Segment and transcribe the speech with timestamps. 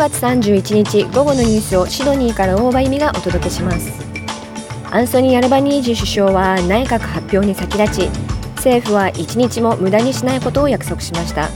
[0.00, 3.92] 月31日午後のニュースをシドニーから大場由美がお届けします。
[4.90, 8.08] アンソニー・アルバニージー首相は内閣発表に先立ち
[8.56, 11.50] 政府は一日も無駄にしないことを約束しました。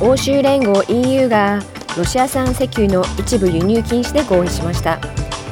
[0.00, 1.62] 欧州連合 EU が
[1.96, 5.00] ロシア産石油の一部輸入禁止で合意しました。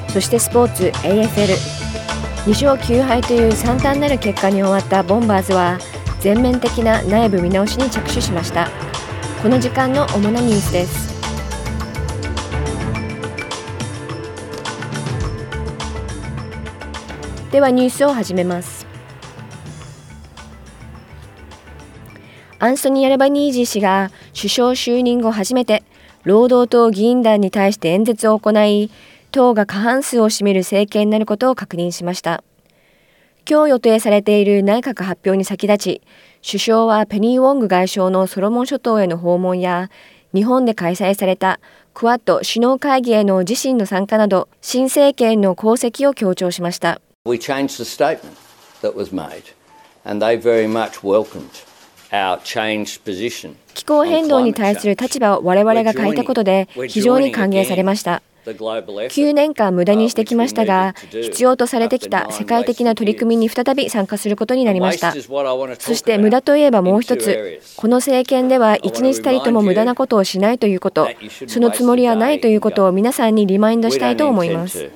[0.08, 5.78] そしてスポーツ AFL2 勝9敗という惨憺なる結果に終わったボンバーズは
[6.20, 8.68] 全面的な内部見直しに着手しました。
[9.42, 11.09] この時間の主なニュースです。
[17.50, 18.86] ではニュースを始めます。
[22.60, 25.82] アンソニー・アルバニージー氏が首相就任後初めて
[26.22, 28.90] 労働党議員団に対して演説を行い
[29.32, 32.44] 党が過半数を占める政権になることを確認しました。
[33.48, 36.02] 今日予定されている内閣発表に先立ち
[36.46, 39.90] 首相はペニー・ウォング外相のソロモン諸島への訪問や
[40.32, 41.58] 日本で開催された
[41.94, 47.00] クワッド首脳会議への自身の参加など新政権の功績を強調しました。
[47.26, 48.38] We changed the statement
[48.80, 49.52] that was made,
[50.06, 51.50] and they very much welcomed
[52.10, 53.56] our changed position.
[53.74, 58.22] 気候変動に対する立場を我々が変えたことで非常に歓迎されました。
[58.46, 65.12] 9年間無駄にしてきましたが、必要とされてきた世界的な取り組みに再び参加することになりました。
[65.12, 71.06] そして無駄といえばもう一つ、この政権では一日たりとも無駄なことをしないということ、
[71.48, 74.88] そのつもりはないということを皆さんにリマインドしたいと思います。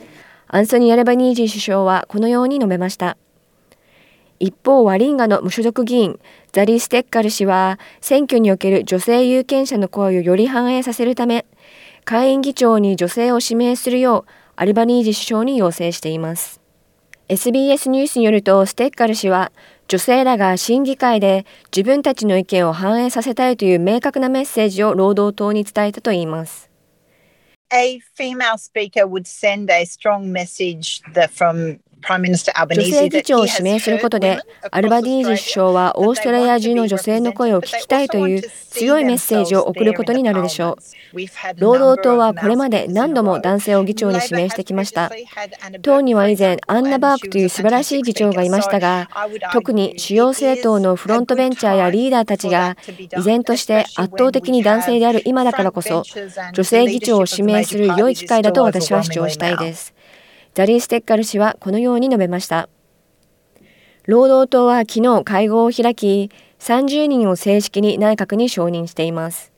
[0.55, 3.17] アンソニー・アルバニージー首相はこのように述べました。
[4.39, 6.21] 一方、ワリンガの無所属議員、
[6.53, 11.45] ザリー・ステッカル氏は、選挙における女性有権者の声をより反映させるため、
[12.05, 16.61] 下院議長に女性を指名するよう、アルバニージー首相に要請しています。
[17.29, 19.51] SBS ニュースによると、ステッカル氏は、
[19.89, 26.71] 女性らが審議会で自分たちの意見を反映させたいという明確なメッセージを労働党に伝えたといいます。
[27.75, 34.39] A female speaker would send a strong message that from 女性議長を指名することで、
[34.71, 40.77] アルバディージ首相はオーストラリア中の女性の声を聞きたいという強いメッセージを送ることになるでしょ
[41.13, 41.19] う。
[41.59, 45.11] 労働党はこれまで何度も男性を議長に指名してきました。
[45.83, 49.09] 党には以前、アンナ・バークという素晴らしい議長がいましたが、
[49.53, 52.77] 特に主要政党のフロントベンチャーやリーダーたちが、
[53.17, 56.03] 依然として圧倒的に男性である今だからこそ、
[56.53, 59.95] 女性議長を指名する良い機会だと私は主張したいです。
[60.55, 62.69] ザリー・ステッカル氏はこのように述べました。
[64.07, 69.53] 労働党は昨日会合を開き、30人を正式に内閣に承認しています。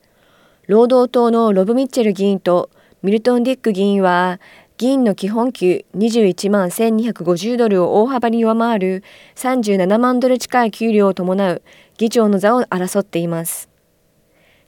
[0.66, 2.70] 労働党のロブ・ミッチェル議員と
[3.02, 4.40] ミルトン・ディック議員は、
[4.78, 11.62] 議員の基本給21万1250ドルを大幅に上回る37万ドル近い給料を伴う
[11.98, 13.68] 議長の座を争っています。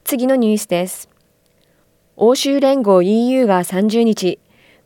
[0.03, 1.09] 次のニュースです。
[2.17, 4.39] 欧州連合 EU が30日、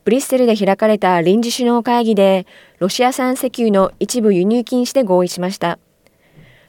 [0.04, 2.46] ブリッセルで開かれた臨時首脳会議で、
[2.80, 5.80] ロシア産石油の一部輸入禁止で合意しました。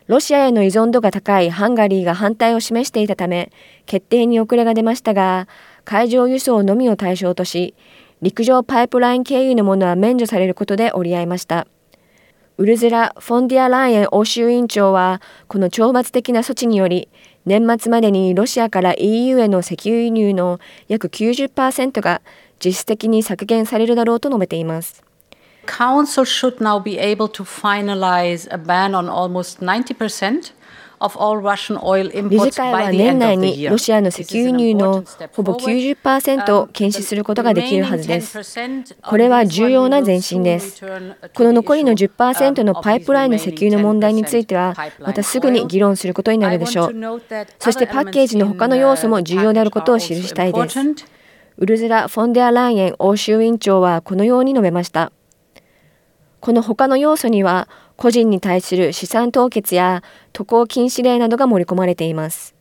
[0.07, 3.51] ロシアへの依存度が高いハンガリーが反対を示していたため、
[3.87, 5.49] 決定に遅れが出ましたが、
[5.85, 7.75] 海上輸送のみを対象とし、
[8.23, 11.67] 陸上パイプライン経由のものは免除されることで折り合いました。
[12.57, 17.09] ウルズラ・フォンディア・ライエン欧州委員長は、この懲罰的な措置により、
[17.47, 22.23] 年末までにロシアから EU への石油輸入の約90%が
[22.65, 25.03] 実質的に削減されるだろうと述べています。
[25.67, 30.55] Council should now be able to finalize a ban on almost 90%
[31.01, 38.39] 理事会は年内にロシアの石油輸入のほぼ90%を禁止することができるはずです。
[39.03, 40.83] これは重要な前進です。
[41.35, 47.23] この残りの10%のパイプラインの石油の問題については、またすぐに議論することになるでしょう。
[47.59, 50.79] そしてパッケージの他の要素も重要であることを記したいです。
[51.57, 55.13] ウルズラ・フォンデアライエン欧州委員長はこのように述べました。
[56.41, 60.03] この他の要素には、個人に対する資産凍結や
[60.33, 62.57] 渡航禁止令などが盛り込まれています。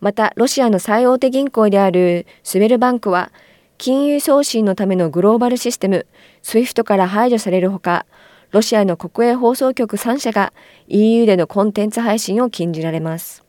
[0.00, 3.30] また、ロシアの最大手銀行であるスベルバンクは、
[3.76, 6.06] 金融送信のためのグローバルシステム、
[6.42, 8.06] SWIFT から排除されるほか、
[8.52, 10.54] ロシアの国営放送局3社が
[10.88, 13.43] EU でのコンテンツ配信を禁じられます。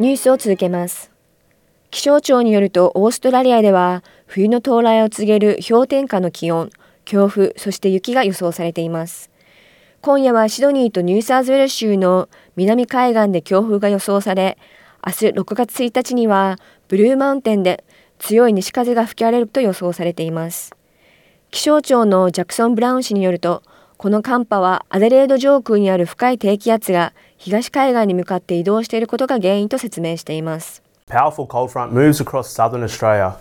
[0.00, 1.12] ニュースを続けます。
[1.92, 6.70] 気象庁によるとオーストラリアでは冬の到来を告げる氷点下の気温、
[7.04, 9.30] 強風、そして雪が予想されています。
[10.00, 14.58] 今夜はシドニーとニューサーズウェル州の南海岸で強風が予想され、
[15.06, 16.58] 明日6月1日には
[16.88, 17.84] ブルーマウンテンで
[18.18, 20.74] 強い西風が吹き荒れると予想されています。
[21.52, 23.62] 気象庁のジャクソン・ブラウン氏によると、
[24.04, 30.82] この寒波はアデレード上空にある深い低気圧が東海岸に向かって移動していることが原因と説明しています。
[31.08, 33.32] Powerful cold front moves across southern Australia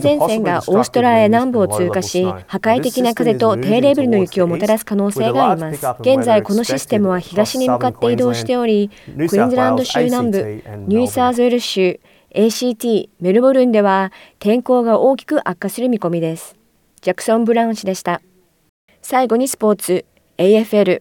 [0.00, 5.86] 前線がオーストラリア南部を通過し、破壊的な風と低レベルの雪をもたらす可能性があります。
[6.00, 10.42] 現在、このシステムは東に向かって移動しており、クイーンズランド州南部、
[10.86, 12.00] ニューサーズウェル州、
[12.34, 16.56] ACT、メルボルンでは天候が大きく悪化する見込みです。
[17.02, 18.22] ジャクソン・ブラウン氏でした。
[19.08, 20.04] 最後にスポーツ、
[20.36, 21.00] AFL。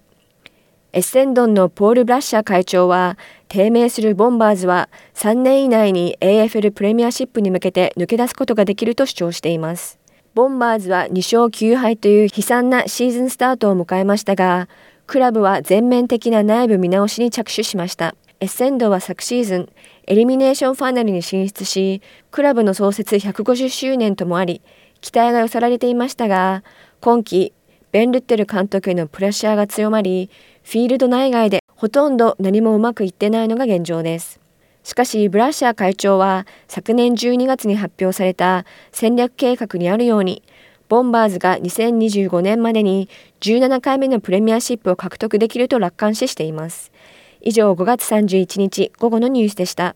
[0.94, 3.18] エッセンドンのポール・ブラッシャー会長は、
[3.48, 9.98] 低迷するボンバーズは3年以内に AFL プレミアシップに向けて抜け出すことができると主張しています。
[10.36, 14.70] ボンバーズは2勝9敗という悲惨なシーズンスタートを迎えましたが、
[15.08, 18.14] クラブは全面的な内部見直しに着手しました。
[18.40, 19.70] エッセンドンは昨シーズン、
[20.06, 24.62] エリミネーションファイナルに進出し、クラブの創設150周年ともあり、
[25.02, 26.64] 期待が寄せられていましたが、
[27.02, 27.52] 今季、
[27.96, 30.30] ベン・ルッテル監督へのプレッシャーが強まり、
[30.64, 34.42] フィールド内外でほとんど何もうまくいってないのが現状です。
[34.84, 40.44] しかし、ブラッシャー会長は昨年12月に発表された戦略計画にあるように、
[40.90, 43.08] ボンバーズが2025年までに
[43.40, 46.92] 17回目のプレミアシップを獲得できると楽観視しています。
[47.40, 49.96] 以上5月31日午後のニュースでした。